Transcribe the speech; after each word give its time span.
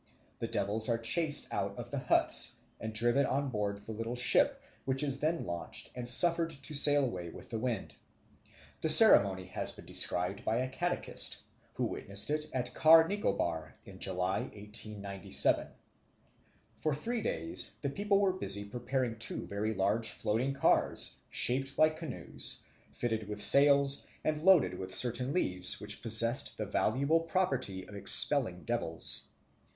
The 0.39 0.47
devils 0.47 0.89
are 0.89 0.97
chased 0.97 1.47
out 1.53 1.77
of 1.77 1.91
the 1.91 1.99
huts, 1.99 2.55
and 2.79 2.91
driven 2.91 3.23
on 3.27 3.49
board 3.49 3.77
the 3.85 3.91
little 3.91 4.15
ship, 4.15 4.59
which 4.83 5.03
is 5.03 5.19
then 5.19 5.45
launched 5.45 5.91
and 5.93 6.09
suffered 6.09 6.49
to 6.49 6.73
sail 6.73 7.05
away 7.05 7.29
with 7.29 7.51
the 7.51 7.59
wind. 7.59 7.93
The 8.81 8.89
ceremony 8.89 9.45
has 9.45 9.73
been 9.73 9.85
described 9.85 10.43
by 10.43 10.57
a 10.57 10.69
catechist, 10.69 11.37
who 11.75 11.85
witnessed 11.85 12.31
it 12.31 12.49
at 12.51 12.73
Car 12.73 13.07
Nicobar 13.07 13.75
in 13.85 13.99
July 13.99 14.39
1897. 14.39 15.67
For 16.77 16.95
three 16.95 17.21
days 17.21 17.73
the 17.83 17.91
people 17.91 18.21
were 18.21 18.33
busy 18.33 18.65
preparing 18.65 19.19
two 19.19 19.45
very 19.45 19.75
large 19.75 20.09
floating 20.09 20.55
cars, 20.55 21.13
shaped 21.29 21.77
like 21.77 21.97
canoes, 21.97 22.57
fitted 22.91 23.27
with 23.29 23.43
sails, 23.43 24.03
and 24.23 24.41
loaded 24.41 24.79
with 24.79 24.95
certain 24.95 25.31
leaves, 25.31 25.79
which 25.79 26.01
possessed 26.01 26.57
the 26.57 26.65
valuable 26.65 27.19
property 27.19 27.87
of 27.87 27.93
expelling 27.95 28.63
devils. 28.63 29.27